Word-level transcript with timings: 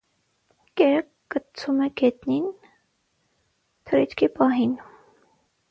Կերը 0.79 1.03
կտցում 1.35 1.83
է 1.87 1.89
գետնից՝ 2.01 2.49
թռիչքի 3.91 4.33
պահին։ 4.41 4.77